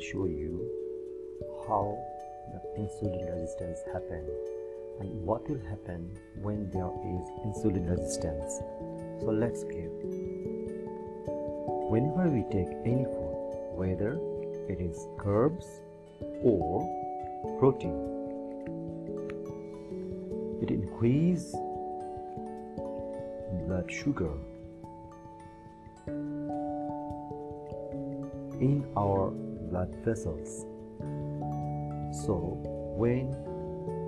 show 0.00 0.26
you 0.26 0.66
how 1.68 1.98
the 2.52 2.60
insulin 2.80 3.22
resistance 3.32 3.80
happen 3.92 4.24
and 5.00 5.08
what 5.24 5.48
will 5.48 5.60
happen 5.68 6.10
when 6.42 6.70
there 6.70 6.90
is 7.14 7.22
insulin 7.46 7.88
resistance. 7.88 8.60
So 9.20 9.30
let's 9.30 9.64
give. 9.64 9.92
Whenever 11.92 12.28
we 12.28 12.42
take 12.50 12.72
any 12.84 13.04
food, 13.04 13.40
whether 13.74 14.18
it 14.68 14.80
is 14.80 15.06
carbs 15.18 15.66
or 16.42 16.86
protein, 17.58 17.98
it 20.62 20.70
increase 20.70 21.52
blood 23.66 23.90
sugar 23.90 24.32
in 28.60 28.84
our 28.96 29.32
blood 29.70 29.94
vessels. 30.04 30.66
So 32.26 32.58
when 32.96 33.30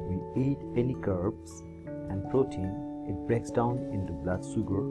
we 0.09 0.43
eat 0.43 0.59
any 0.77 0.95
carbs 0.95 1.63
and 2.11 2.29
protein, 2.31 3.07
it 3.09 3.27
breaks 3.27 3.51
down 3.51 3.79
into 3.93 4.13
blood 4.13 4.45
sugar, 4.45 4.83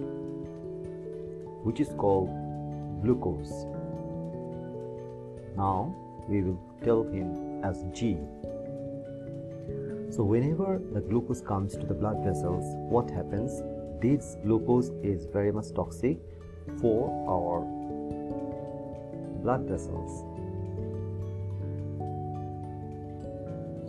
which 1.64 1.80
is 1.80 1.90
called 1.98 2.30
glucose. 3.04 3.66
Now 5.58 5.94
we 6.28 6.42
will 6.42 6.60
tell 6.84 7.04
him 7.04 7.64
as 7.64 7.84
G. 7.92 8.18
So 10.10 10.24
whenever 10.24 10.82
the 10.94 11.02
glucose 11.02 11.42
comes 11.42 11.78
to 11.78 11.85
the 11.85 11.94
blood 11.94 12.24
vessels, 12.24 12.66
what 12.90 13.10
happens? 13.10 13.62
This 14.02 14.35
glucose 14.44 14.90
is 15.04 15.26
very 15.26 15.52
much 15.52 15.74
toxic 15.74 16.18
for 16.80 17.10
our 17.30 17.62
blood 19.41 19.62
vessels. 19.68 20.30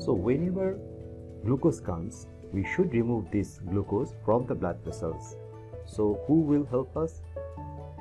So 0.04 0.12
whenever 0.12 0.80
glucose 1.44 1.78
comes, 1.78 2.26
we 2.52 2.64
should 2.64 2.92
remove 2.92 3.30
this 3.30 3.60
glucose 3.70 4.14
from 4.24 4.46
the 4.46 4.54
blood 4.54 4.78
vessels. 4.84 5.36
So 5.86 6.20
who 6.26 6.40
will 6.40 6.64
help 6.64 6.96
us? 6.96 7.22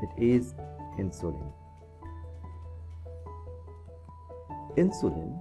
It 0.01 0.09
is 0.17 0.55
insulin. 0.97 1.53
Insulin 4.77 5.39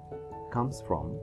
comes 0.52 0.82
from 0.86 1.18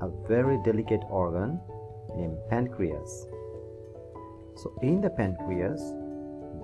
a 0.00 0.08
very 0.26 0.58
delicate 0.64 1.02
organ 1.10 1.60
named 2.16 2.38
pancreas. 2.48 3.26
So 4.56 4.72
in 4.82 5.02
the 5.02 5.10
pancreas 5.10 5.82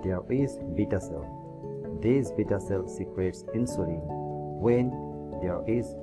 there 0.03 0.21
is 0.31 0.57
beta 0.75 0.99
cell. 0.99 1.99
This 2.01 2.31
beta 2.31 2.59
cell 2.59 2.87
secretes 2.87 3.43
insulin 3.53 4.01
when 4.59 4.89
there 5.43 5.61
is 5.67 5.93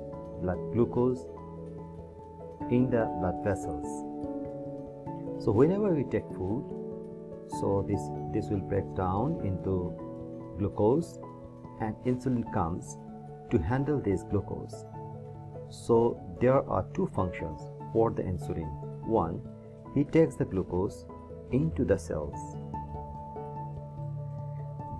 blood 0.41 0.59
glucose 0.73 1.25
in 2.69 2.89
the 2.89 3.05
blood 3.19 3.43
vessels. 3.43 3.87
So 5.43 5.51
whenever 5.51 5.93
we 5.93 6.03
take 6.03 6.27
food, 6.35 6.63
so 7.59 7.85
this 7.87 8.01
this 8.33 8.49
will 8.51 8.65
break 8.71 8.85
down 8.95 9.41
into 9.43 9.75
glucose 10.57 11.17
and 11.81 11.95
insulin 12.05 12.43
comes 12.53 12.97
to 13.51 13.57
handle 13.57 13.99
this 13.99 14.23
glucose. 14.23 14.85
So 15.69 16.19
there 16.41 16.61
are 16.69 16.85
two 16.93 17.07
functions 17.07 17.61
for 17.93 18.11
the 18.11 18.21
insulin. 18.23 18.69
One, 19.07 19.41
he 19.95 20.03
takes 20.03 20.35
the 20.35 20.45
glucose 20.45 21.05
into 21.51 21.85
the 21.85 21.97
cells. 21.97 22.35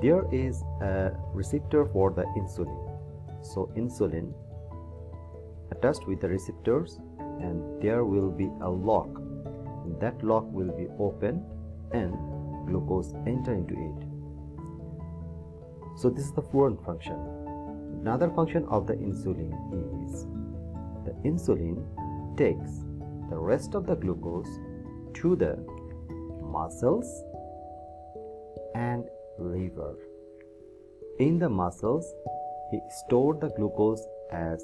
There 0.02 0.26
is 0.32 0.64
a 0.82 1.12
receptor 1.34 1.86
for 1.86 2.12
the 2.12 2.24
insulin. 2.38 2.80
So 3.42 3.70
insulin 3.76 4.34
attached 5.72 6.07
with 6.07 6.22
the 6.22 6.30
receptors 6.30 7.00
and 7.19 7.81
there 7.81 8.03
will 8.03 8.30
be 8.30 8.50
a 8.62 8.69
lock. 8.69 9.09
That 10.00 10.24
lock 10.24 10.46
will 10.52 10.72
be 10.78 10.88
open 11.00 11.44
and 11.91 12.13
glucose 12.68 13.13
enter 13.25 13.53
into 13.53 13.74
it. 13.74 14.06
So 15.97 16.09
this 16.09 16.25
is 16.25 16.34
the 16.34 16.41
foreign 16.41 16.78
function. 16.78 17.18
Another 18.02 18.30
function 18.30 18.66
of 18.69 18.88
the 18.88 18.94
insulin 18.94 19.52
is 20.06 20.25
the 21.06 21.13
insulin 21.25 21.84
takes 22.38 22.86
the 23.30 23.38
rest 23.38 23.75
of 23.75 23.86
the 23.86 23.96
glucose 23.96 24.50
to 25.16 25.36
the 25.36 25.57
muscles 26.41 27.24
and 28.75 29.03
liver. 29.38 29.96
In 31.19 31.38
the 31.40 31.50
muscles, 31.50 32.13
he 32.72 32.80
stored 33.06 33.41
the 33.41 33.50
glucose 33.50 34.06
as 34.31 34.63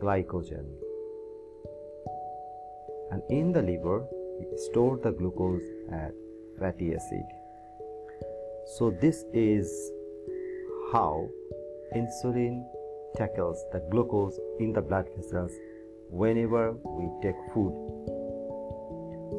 glycogen. 0.00 0.66
And 3.10 3.22
in 3.30 3.52
the 3.52 3.62
liver, 3.62 4.04
he 4.40 4.46
stored 4.56 5.02
the 5.02 5.12
glucose 5.12 5.62
as 5.92 6.12
fatty 6.58 6.94
acid. 6.94 7.24
So 8.76 8.90
this 8.90 9.24
is 9.32 9.70
how 10.92 11.28
insulin 11.94 12.64
tackles 13.16 13.64
the 13.72 13.80
glucose 13.90 14.38
in 14.58 14.72
the 14.72 14.82
blood 14.82 15.06
vessels 15.16 15.52
whenever 16.10 16.72
we 16.72 17.08
take 17.22 17.36
food. 17.54 17.74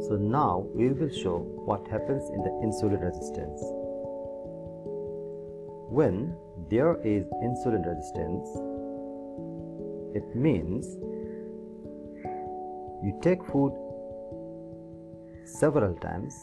So 0.07 0.15
now 0.15 0.65
we 0.73 0.89
will 0.89 1.09
show 1.09 1.39
what 1.39 1.87
happens 1.87 2.23
in 2.29 2.43
the 2.43 2.53
insulin 2.65 3.01
resistance. 3.03 3.61
When 5.89 6.35
there 6.69 6.97
is 7.03 7.25
insulin 7.43 7.85
resistance, 7.85 8.47
it 10.19 10.35
means 10.35 10.85
you 13.05 13.13
take 13.21 13.45
food 13.51 13.73
several 15.59 15.93
times 16.07 16.33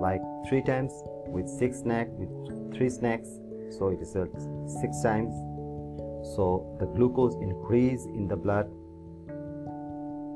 like 0.00 0.22
three 0.48 0.62
times 0.72 0.92
with 1.36 1.48
six 1.48 1.80
snacks 1.80 2.10
with 2.18 2.74
three 2.74 2.90
snacks 2.90 3.28
so 3.70 3.88
it 3.88 4.00
is 4.00 4.12
six 4.80 5.02
times. 5.02 5.32
So 6.34 6.76
the 6.80 6.86
glucose 6.86 7.34
increase 7.36 8.04
in 8.06 8.26
the 8.28 8.36
blood. 8.36 8.66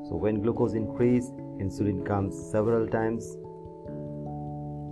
So 0.07 0.15
when 0.15 0.41
glucose 0.41 0.73
increase 0.73 1.25
insulin 1.59 2.05
comes 2.05 2.35
several 2.51 2.87
times. 2.87 3.25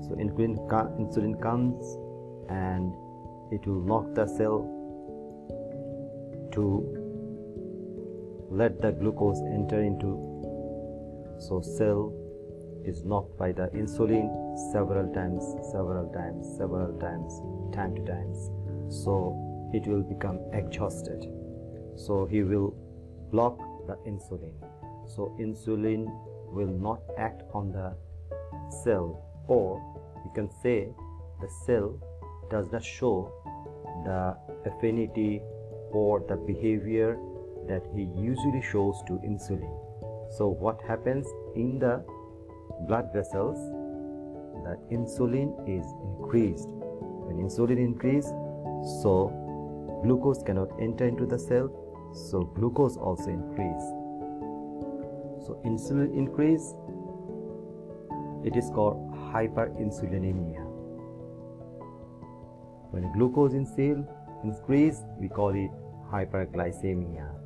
So 0.06 0.16
insulin, 0.20 0.58
insulin 1.00 1.42
comes 1.42 1.86
and 2.50 2.94
it 3.52 3.66
will 3.66 3.82
knock 3.82 4.14
the 4.14 4.28
cell 4.28 4.70
to 6.52 7.03
let 8.54 8.82
the 8.82 8.92
glucose 8.92 9.42
enter 9.54 9.82
into 9.82 10.12
so 11.40 11.62
cell 11.62 12.14
is 12.86 13.04
knocked 13.04 13.38
by 13.38 13.52
the 13.52 13.68
insulin 13.82 14.30
several 14.72 15.12
times 15.14 15.44
several 15.72 16.08
times 16.14 16.46
several 16.58 16.94
times 17.00 17.42
time 17.74 17.96
to 17.96 18.06
times. 18.06 18.52
So 18.90 19.72
it 19.74 19.88
will 19.88 20.04
become 20.04 20.40
exhausted. 20.54 21.26
So 21.96 22.26
he 22.26 22.44
will 22.44 22.76
block 23.32 23.58
the 23.88 23.96
insulin. 24.08 24.54
So 25.08 25.36
insulin 25.40 26.06
will 26.54 26.74
not 26.88 27.02
act 27.18 27.42
on 27.54 27.72
the 27.72 27.96
cell 28.84 29.22
or 29.48 29.82
you 30.24 30.32
can 30.36 30.50
say 30.62 30.90
the 31.42 31.50
cell 31.66 32.00
does 32.50 32.72
not 32.72 32.84
show 32.84 33.32
the 34.06 34.38
affinity 34.70 35.42
or 35.92 36.24
the 36.28 36.36
behavior 36.36 37.18
that 37.68 37.84
he 37.96 38.04
usually 38.16 38.62
shows 38.62 39.02
to 39.08 39.14
insulin. 39.26 39.72
So 40.38 40.48
what 40.48 40.82
happens 40.82 41.28
in 41.56 41.80
the 41.80 42.04
blood 42.88 43.10
vessels? 43.14 43.58
The 44.64 44.78
insulin 44.92 45.54
is 45.68 45.86
increased. 46.04 46.68
When 46.68 47.38
insulin 47.38 47.78
increase 47.78 48.26
so 49.02 49.32
glucose 50.04 50.44
cannot 50.44 50.70
enter 50.82 51.06
into 51.06 51.26
the 51.26 51.38
cell 51.40 51.70
so 52.14 52.42
glucose 52.42 52.98
also 52.98 53.30
increase. 53.30 53.86
So 55.46 55.62
insulin 55.66 56.16
increase 56.16 56.74
it 58.44 58.58
is 58.58 58.70
called 58.74 58.98
hyperinsulinemia. 59.32 60.66
When 62.92 63.12
glucose 63.14 63.54
in 63.54 63.66
cell 63.66 64.06
increase 64.44 65.02
we 65.20 65.30
call 65.30 65.50
it 65.50 65.72
hyperglycemia 66.12 67.43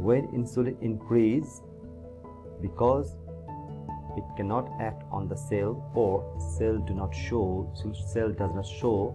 when 0.00 0.26
insulin 0.28 0.80
increase 0.80 1.60
because 2.62 3.16
it 4.16 4.24
cannot 4.36 4.70
act 4.80 5.02
on 5.12 5.28
the 5.28 5.36
cell 5.36 5.92
or 5.94 6.14
cell 6.56 6.78
do 6.78 6.94
not 6.94 7.14
show 7.14 7.70
cell 8.12 8.30
does 8.30 8.54
not 8.54 8.66
show 8.66 9.14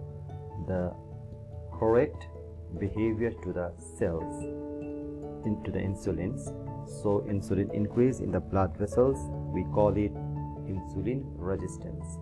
the 0.68 0.92
correct 1.78 2.28
behavior 2.78 3.32
to 3.42 3.52
the 3.52 3.72
cells 3.98 4.44
into 5.44 5.70
the 5.70 5.78
insulins. 5.78 6.46
So 7.02 7.24
insulin 7.28 7.72
increase 7.74 8.20
in 8.20 8.30
the 8.30 8.40
blood 8.40 8.76
vessels 8.76 9.18
we 9.52 9.64
call 9.74 9.96
it 9.96 10.14
insulin 10.66 11.24
resistance. 11.34 12.18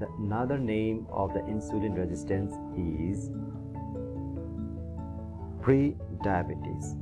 The 0.00 0.08
another 0.18 0.58
name 0.58 1.06
of 1.10 1.34
the 1.34 1.40
insulin 1.40 1.94
resistance 1.96 2.54
is 2.74 3.30
pre-diabetes 5.60 6.96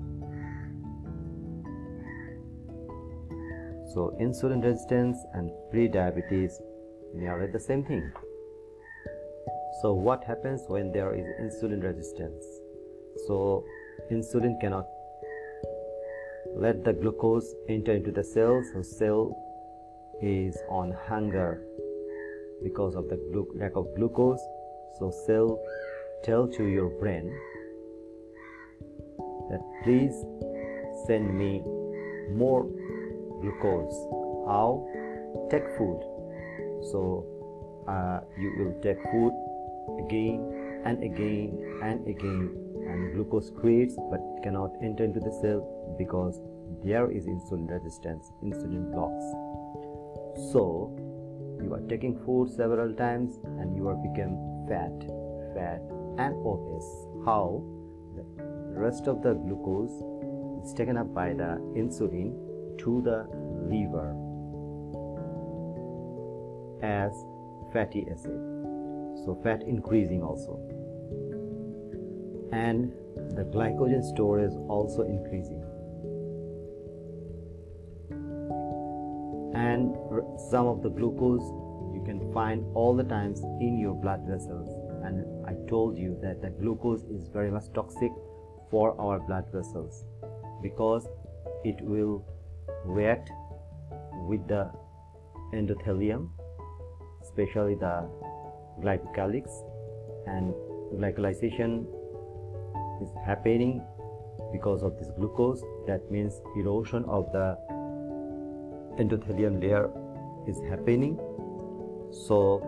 so 3.96 4.14
insulin 4.20 4.62
resistance 4.62 5.24
and 5.32 5.50
pre-diabetes. 5.70 6.60
Nearly 7.14 7.50
the 7.50 7.58
same 7.58 7.82
thing. 7.82 8.12
So 9.80 9.94
what 9.94 10.22
happens 10.22 10.64
when 10.68 10.92
there 10.92 11.14
is 11.14 11.24
insulin 11.40 11.82
resistance? 11.82 12.44
So 13.26 13.64
insulin 14.12 14.60
cannot 14.60 14.84
let 16.54 16.84
the 16.84 16.92
glucose 16.92 17.54
enter 17.70 17.92
into 17.92 18.10
the 18.10 18.22
cell 18.22 18.62
so 18.70 18.82
cell 18.82 19.34
is 20.20 20.58
on 20.68 20.94
hunger 21.08 21.62
because 22.62 22.96
of 22.96 23.08
the 23.08 23.18
lack 23.54 23.76
of 23.76 23.86
glucose. 23.96 24.44
So 24.98 25.10
cell 25.26 25.58
tell 26.22 26.46
to 26.48 26.64
your 26.64 26.90
brain 27.00 27.32
that 29.48 29.60
please 29.84 30.22
send 31.06 31.34
me 31.38 31.62
more 32.30 32.66
glucose. 33.46 33.96
How? 34.46 34.86
Take 35.50 35.66
food. 35.78 36.00
So 36.90 37.24
uh, 37.88 38.20
you 38.38 38.52
will 38.58 38.74
take 38.82 38.98
food 39.10 39.32
again 40.04 40.82
and 40.84 41.02
again 41.02 41.80
and 41.82 42.06
again. 42.06 42.50
And 42.86 43.14
glucose 43.14 43.50
creates 43.50 43.96
but 44.10 44.20
cannot 44.42 44.70
enter 44.82 45.04
into 45.04 45.20
the 45.20 45.32
cell 45.42 45.62
because 45.98 46.40
there 46.84 47.10
is 47.10 47.26
insulin 47.26 47.68
resistance 47.70 48.30
insulin 48.42 48.92
blocks. 48.92 49.24
So 50.52 50.94
you 51.62 51.72
are 51.74 51.82
taking 51.88 52.18
food 52.24 52.50
several 52.50 52.94
times 52.94 53.38
and 53.58 53.76
you 53.76 53.88
are 53.88 53.96
become 53.96 54.36
fat 54.68 54.94
fat 55.54 55.80
and 56.18 56.34
obese. 56.46 56.90
How? 57.24 57.62
The 58.16 58.80
rest 58.80 59.06
of 59.08 59.22
the 59.22 59.34
glucose 59.34 59.96
is 60.64 60.74
taken 60.74 60.96
up 60.96 61.12
by 61.14 61.32
the 61.32 61.58
insulin 61.74 62.45
to 62.78 63.02
the 63.02 63.26
liver 63.68 64.14
as 66.82 67.12
fatty 67.72 68.06
acid. 68.10 68.40
So 69.24 69.38
fat 69.42 69.62
increasing 69.62 70.22
also. 70.22 70.60
And 72.52 72.92
the 73.36 73.44
glycogen 73.44 74.02
store 74.02 74.40
is 74.40 74.54
also 74.68 75.02
increasing. 75.02 75.62
And 79.54 79.96
some 80.50 80.66
of 80.66 80.82
the 80.82 80.90
glucose 80.90 81.42
you 81.94 82.02
can 82.04 82.32
find 82.32 82.64
all 82.74 82.94
the 82.94 83.04
times 83.04 83.40
in 83.60 83.78
your 83.78 83.94
blood 83.94 84.20
vessels. 84.28 84.68
And 85.04 85.24
i 85.46 85.54
told 85.68 85.98
you 85.98 86.18
that 86.22 86.42
the 86.42 86.50
glucose 86.50 87.04
is 87.04 87.28
very 87.28 87.50
much 87.50 87.72
toxic 87.74 88.12
for 88.70 89.00
our 89.00 89.18
blood 89.20 89.46
vessels 89.52 90.04
because 90.62 91.06
it 91.64 91.80
will 91.80 92.24
react 92.86 93.30
with 94.28 94.46
the 94.48 94.70
endothelium 95.52 96.28
especially 97.26 97.74
the 97.74 98.08
glycocalyx 98.80 99.46
and 100.26 100.54
glycolization 100.94 101.86
is 103.02 103.10
happening 103.26 103.82
because 104.52 104.82
of 104.82 104.96
this 104.98 105.08
glucose. 105.18 105.62
That 105.86 106.10
means 106.10 106.40
erosion 106.56 107.04
of 107.04 107.30
the 107.32 107.56
endothelium 108.98 109.60
layer 109.60 109.90
is 110.48 110.60
happening. 110.70 111.18
So 112.26 112.62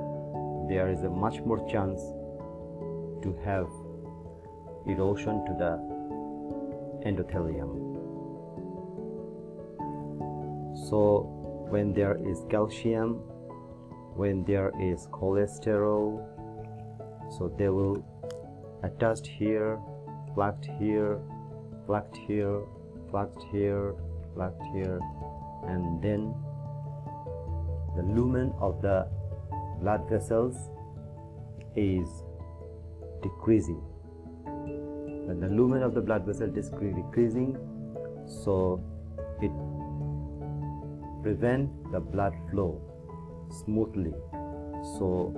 there 0.68 0.90
is 0.90 1.02
a 1.04 1.10
much 1.10 1.40
more 1.40 1.66
chance 1.70 2.00
to 3.22 3.36
have 3.44 3.68
erosion 4.86 5.44
to 5.46 5.52
the 5.62 5.72
endothelium 7.08 7.87
so 10.86 11.26
when 11.70 11.92
there 11.92 12.16
is 12.26 12.44
calcium 12.50 13.14
when 14.14 14.44
there 14.44 14.72
is 14.80 15.06
cholesterol 15.12 16.24
so 17.36 17.52
they 17.58 17.68
will 17.68 18.04
attached 18.82 19.26
here 19.26 19.78
plugged 20.34 20.66
here 20.78 21.18
plugged 21.86 22.16
here 22.26 22.60
plugged 23.10 23.42
here 23.50 23.94
plugged 24.34 24.62
here 24.72 25.00
and 25.66 26.02
then 26.02 26.34
the 27.96 28.02
lumen 28.02 28.52
of 28.60 28.80
the 28.80 29.08
blood 29.80 30.08
vessels 30.08 30.70
is 31.76 32.08
decreasing. 33.22 33.80
When 34.44 35.40
the 35.40 35.48
lumen 35.48 35.82
of 35.82 35.94
the 35.94 36.00
blood 36.00 36.24
vessel 36.24 36.56
is 36.56 36.70
decreasing 36.70 37.56
so 38.26 38.82
prevent 41.22 41.70
the 41.92 42.00
blood 42.00 42.34
flow 42.50 42.80
smoothly. 43.64 44.14
So 44.98 45.34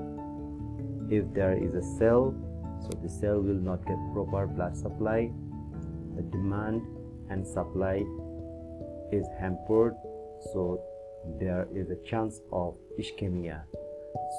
if 1.11 1.25
there 1.35 1.57
is 1.57 1.75
a 1.75 1.83
cell 1.99 2.35
so 2.83 2.99
the 3.03 3.09
cell 3.09 3.41
will 3.41 3.61
not 3.61 3.85
get 3.87 3.97
proper 4.13 4.47
blood 4.47 4.77
supply. 4.77 5.31
The 6.17 6.23
demand 6.23 6.83
and 7.31 7.47
supply 7.47 8.05
is 9.13 9.27
hampered 9.39 9.95
so 10.53 10.81
there 11.39 11.69
is 11.75 11.91
a 11.91 11.97
chance 12.09 12.41
of 12.53 12.77
ischemia. 12.99 13.63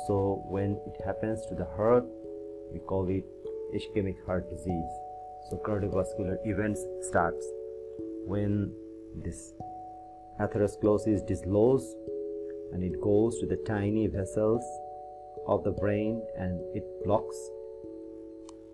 So 0.07 0.43
when 0.47 0.79
it 0.87 1.01
happens 1.05 1.45
to 1.47 1.55
the 1.55 1.65
heart 1.77 2.05
we 2.73 2.79
call 2.79 3.07
it 3.09 3.25
ischemic 3.75 4.25
heart 4.25 4.49
disease. 4.49 4.91
So 5.49 5.57
cardiovascular 5.65 6.37
events 6.45 6.85
starts 7.01 7.45
when 8.25 8.71
this 9.23 9.53
atherosclerosis 10.41 11.25
dislodges 11.27 11.95
and 12.73 12.83
it 12.83 12.99
goes 13.01 13.39
to 13.39 13.45
the 13.45 13.57
tiny 13.67 14.07
vessels 14.07 14.63
of 15.47 15.63
the 15.63 15.71
brain 15.71 16.21
and 16.37 16.59
it 16.75 16.83
blocks. 17.03 17.37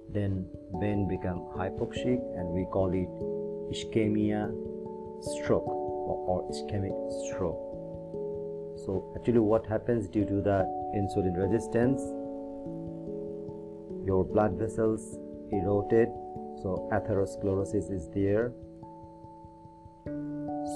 Then 0.10 0.48
vein 0.80 1.08
become 1.08 1.40
hypoxic 1.56 2.20
and 2.38 2.48
we 2.50 2.66
call 2.72 2.90
it 2.94 3.12
ischemia 3.74 4.44
stroke 5.22 5.68
or 5.68 6.48
ischemic 6.52 6.96
stroke. 7.26 7.64
So 8.86 9.14
actually 9.18 9.40
what 9.40 9.66
happens 9.66 10.08
due 10.08 10.26
to 10.26 10.42
the 10.42 10.60
insulin 10.96 11.36
resistance? 11.36 12.02
Your 14.06 14.24
blood 14.24 14.54
vessels 14.54 15.18
eroded 15.52 16.08
so 16.62 16.90
atherosclerosis 16.92 17.92
is 17.92 18.10
there. 18.14 18.52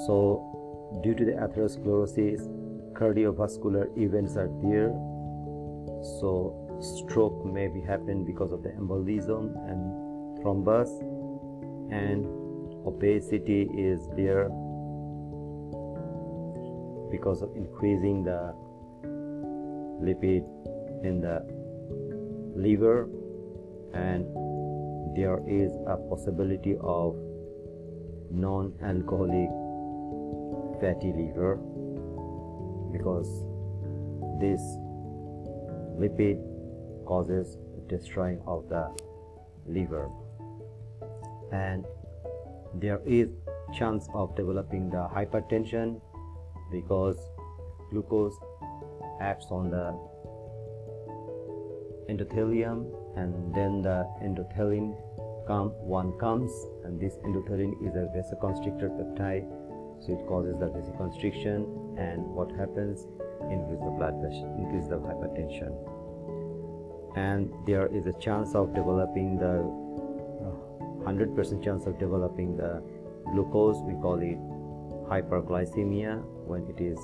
So 0.06 0.52
due 1.04 1.16
to 1.16 1.26
the 1.26 1.32
atherosclerosis 1.32 2.48
cardiovascular 2.94 3.86
events 3.98 4.36
are 4.36 4.50
there 4.62 4.92
so 6.20 6.32
stroke 6.82 7.46
may 7.46 7.68
be 7.68 7.80
happen 7.80 8.26
because 8.26 8.52
of 8.52 8.64
the 8.64 8.70
embolism 8.70 9.54
and 9.70 9.82
thrombus 10.40 10.90
and 11.92 12.26
obesity 12.86 13.70
is 13.78 14.08
there 14.16 14.50
because 17.12 17.42
of 17.42 17.56
increasing 17.56 18.24
the 18.24 18.54
lipid 20.02 20.44
in 21.04 21.22
the 21.22 21.38
liver 22.56 23.08
and 23.94 24.26
there 25.16 25.40
is 25.48 25.72
a 25.88 25.98
possibility 26.10 26.76
of 26.82 27.16
non-alcoholic 28.32 29.50
fatty 30.82 31.14
liver 31.14 31.56
because 32.92 33.30
this 34.42 34.60
lipid 36.02 36.42
causes 37.06 37.58
destroying 37.88 38.42
of 38.48 38.68
the 38.68 38.90
liver. 39.68 40.10
And 41.52 41.86
there 42.74 43.00
is 43.06 43.30
chance 43.78 44.08
of 44.14 44.36
developing 44.36 44.90
the 44.90 45.08
hypertension 45.14 46.02
because 46.72 47.18
glucose 47.92 48.38
acts 49.22 49.48
on 49.52 49.70
the 49.70 49.86
endothelium 52.10 52.86
and 53.18 53.54
then 53.54 53.82
the 53.82 54.08
endothelin 54.24 54.96
come 55.48 55.70
one 55.98 56.18
comes 56.18 56.52
and 56.86 57.00
this 57.00 57.16
endothelin 57.26 57.72
is 57.88 57.96
a 57.96 58.08
vasoconstrictor 58.16 58.90
peptide 58.98 59.48
so 60.02 60.14
it 60.14 60.28
causes 60.28 60.58
the 60.60 60.66
vasoconstriction 60.66 61.66
and 61.98 62.26
what 62.26 62.52
happens? 62.52 63.08
Increase 63.50 63.80
the 63.80 63.94
blood 63.98 64.20
pressure 64.20 64.50
increase 64.58 64.88
the 64.88 64.98
hypertension. 64.98 65.72
And 67.16 67.54
there 67.68 67.88
is 67.88 68.08
a 68.08 68.14
chance 68.14 68.56
of 68.56 68.74
developing 68.74 69.38
the 69.38 69.62
100% 71.06 71.38
uh, 71.38 71.64
chance 71.64 71.86
of 71.86 72.00
developing 72.00 72.58
the 72.58 72.82
glucose. 73.32 73.78
We 73.84 73.94
call 73.94 74.20
it 74.22 74.40
hyperglycemia. 75.10 76.24
When 76.48 76.68
it 76.68 76.82
is 76.82 76.98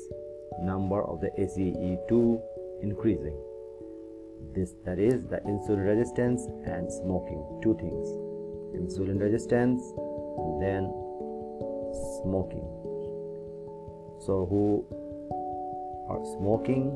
number 0.62 1.02
of 1.02 1.21
the 1.21 1.31
ace2 1.38 2.40
increasing. 2.83 3.37
This 4.54 4.75
that 4.85 4.99
is 4.99 5.26
the 5.26 5.40
insulin 5.47 5.87
resistance 5.87 6.47
and 6.66 6.90
smoking. 6.90 7.61
Two 7.62 7.75
things. 7.75 8.09
Insulin 8.76 9.21
resistance 9.21 9.81
then 10.61 10.91
smoking. 12.23 12.67
So 14.26 14.47
who 14.49 14.85
are 16.09 16.25
smoking 16.37 16.93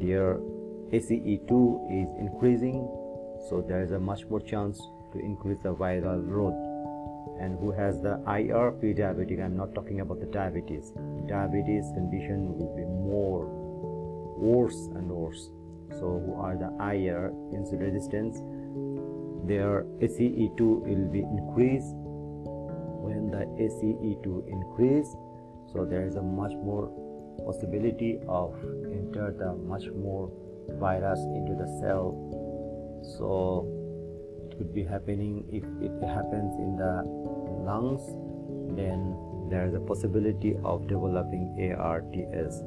their 0.00 0.38
ace2 0.92 1.52
is 1.90 2.08
increasing 2.18 2.88
so 3.48 3.64
there 3.66 3.82
is 3.82 3.92
a 3.92 3.98
much 3.98 4.26
more 4.26 4.40
chance 4.40 4.78
to 5.12 5.18
increase 5.18 5.58
the 5.62 5.74
viral 5.74 6.20
load. 6.28 6.54
And 7.40 7.58
who 7.58 7.72
has 7.72 8.00
the 8.02 8.20
IR 8.28 8.72
pre-diabetic 8.72 9.42
I'm 9.42 9.56
not 9.56 9.74
talking 9.74 10.00
about 10.00 10.20
the 10.20 10.26
diabetes. 10.26 10.92
Diabetes 11.26 11.90
condition 11.94 12.58
will 12.58 12.76
be 12.76 12.84
more 12.84 13.46
worse 14.36 14.76
and 14.94 15.08
worse. 15.08 15.50
So 15.92 16.22
who 16.24 16.34
are 16.34 16.56
the 16.56 16.70
IR 16.78 17.32
insulin 17.52 17.80
resistance 17.80 18.38
their 19.46 19.84
ACE2 20.00 20.60
will 20.60 21.08
be 21.08 21.20
increased. 21.20 21.94
When 23.00 23.30
the 23.30 23.46
ACE2 23.58 24.48
increase 24.48 25.10
so 25.72 25.84
there 25.84 26.06
is 26.06 26.16
a 26.16 26.22
much 26.22 26.52
more 26.52 26.90
possibility 27.46 28.18
of 28.28 28.54
enter 28.90 29.32
the 29.38 29.54
much 29.54 29.84
more 29.94 30.30
virus 30.78 31.20
into 31.34 31.54
the 31.54 31.66
cell. 31.80 32.14
So 33.18 33.66
it 34.44 34.58
could 34.58 34.74
be 34.74 34.84
happening 34.84 35.44
if 35.50 35.64
it 35.80 35.94
happens 36.06 36.54
in 36.58 36.76
the 36.76 37.02
lungs 37.64 38.02
then 38.76 39.16
there 39.50 39.66
is 39.66 39.74
a 39.74 39.80
possibility 39.80 40.56
of 40.64 40.86
developing 40.86 41.74
ARDS 41.76 42.62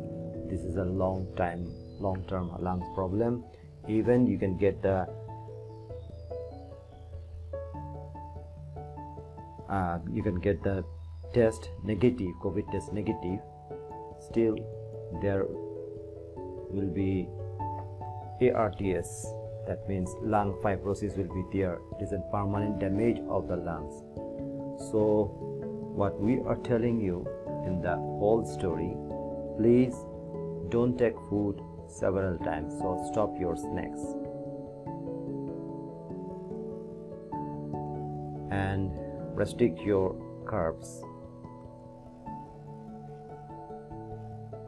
this 0.49 0.61
is 0.61 0.75
a 0.75 0.83
long 0.83 1.27
time 1.35 1.65
long 1.99 2.23
term 2.27 2.51
lung 2.59 2.81
problem. 2.93 3.43
Even 3.87 4.27
you 4.27 4.37
can 4.37 4.57
get 4.57 4.81
the 4.81 5.07
uh, 9.73 9.99
you 10.11 10.21
can 10.21 10.39
get 10.39 10.63
the 10.63 10.83
test 11.33 11.69
negative 11.83 12.33
covid 12.41 12.71
test 12.71 12.93
negative. 12.93 13.39
Still 14.29 14.57
there 15.21 15.45
will 16.75 16.91
be 16.97 17.27
ARDS 18.41 19.09
that 19.67 19.87
means 19.87 20.13
lung 20.21 20.53
fibrosis 20.63 21.17
will 21.17 21.33
be 21.33 21.43
there. 21.57 21.79
It 21.97 22.03
is 22.03 22.11
a 22.11 22.19
permanent 22.31 22.79
damage 22.79 23.19
of 23.29 23.47
the 23.47 23.55
lungs. 23.55 24.01
So 24.91 25.03
what 26.01 26.19
we 26.19 26.39
are 26.41 26.57
telling 26.71 26.99
you 26.99 27.25
in 27.65 27.81
the 27.81 27.95
whole 27.95 28.45
story 28.45 28.93
please 29.57 29.95
don't 30.69 30.97
take 30.97 31.15
food 31.29 31.61
several 31.87 32.37
times. 32.39 32.73
So 32.79 32.99
stop 33.11 33.39
your 33.39 33.55
snacks. 33.55 34.01
And 38.51 38.91
restrict 39.33 39.79
your 39.79 40.13
carbs. 40.45 41.01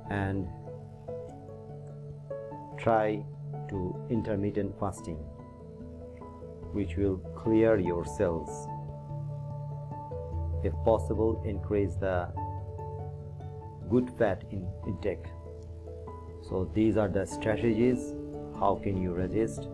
And 0.09 0.47
try 2.77 3.23
to 3.69 3.95
intermittent 4.09 4.79
fasting 4.79 5.17
which 6.75 6.97
will 6.97 7.17
clear 7.41 7.79
your 7.79 8.05
cells. 8.05 8.67
If 10.63 10.73
possible 10.83 11.41
increase 11.45 11.95
the 11.95 12.27
good 13.89 14.09
fat 14.17 14.43
in 14.51 14.67
intake. 14.85 15.25
So 16.41 16.69
these 16.73 16.97
are 16.97 17.07
the 17.07 17.25
strategies. 17.25 18.13
How 18.59 18.75
can 18.83 19.01
you 19.01 19.13
resist 19.13 19.69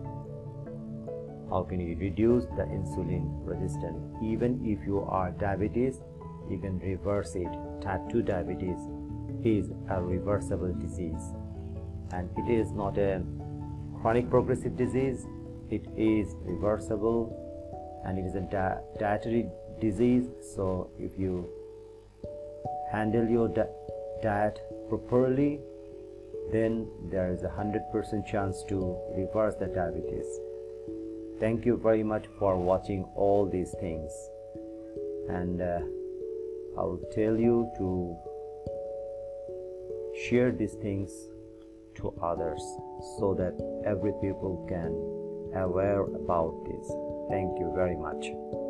how 1.52 1.62
can 1.62 1.80
you 1.80 1.94
reduce 1.98 2.44
the 2.56 2.64
insulin 2.76 3.24
resistance? 3.44 4.00
Even 4.24 4.58
if 4.64 4.86
you 4.86 5.00
are 5.00 5.30
diabetes 5.32 6.00
you 6.48 6.58
can 6.58 6.78
reverse 6.78 7.34
it. 7.34 7.48
Type 7.82 8.08
2 8.10 8.22
diabetes 8.22 8.78
is 9.44 9.70
a 9.90 10.00
reversible 10.00 10.72
disease. 10.74 11.34
And 12.12 12.30
it 12.36 12.50
is 12.50 12.72
not 12.72 12.98
a 12.98 13.22
chronic 14.00 14.30
progressive 14.30 14.76
disease. 14.76 15.26
It 15.70 15.86
is 15.96 16.34
reversible 16.42 17.20
and 18.04 18.18
it 18.18 18.22
is 18.22 18.34
a 18.34 18.40
di- 18.40 18.78
dietary 18.98 19.46
disease. 19.80 20.28
So 20.54 20.90
if 20.98 21.18
you 21.18 21.48
handle 22.90 23.28
your 23.28 23.48
di- 23.48 23.74
diet 24.22 24.58
properly 24.88 25.60
then 26.50 26.86
there 27.10 27.32
is 27.32 27.42
a 27.44 27.48
100% 27.48 28.26
chance 28.26 28.62
to 28.68 28.98
reverse 29.16 29.54
the 29.54 29.66
diabetes 29.66 30.26
thank 31.42 31.66
you 31.66 31.76
very 31.76 32.04
much 32.04 32.26
for 32.38 32.56
watching 32.56 33.02
all 33.16 33.48
these 33.50 33.74
things. 33.80 34.12
And 35.28 35.60
uh, 35.60 35.80
i 36.78 36.82
will 36.88 37.02
tell 37.12 37.36
you 37.36 37.56
to 37.78 37.88
share 40.24 40.52
these 40.52 40.74
things 40.74 41.10
to 41.96 42.14
others 42.30 42.62
so 43.18 43.34
that 43.40 43.54
every 43.84 44.14
people 44.22 44.54
can 44.68 44.92
aware 45.60 46.02
about 46.22 46.54
this. 46.70 46.86
Thank 47.28 47.58
you 47.58 47.72
very 47.74 47.96
much 47.96 48.61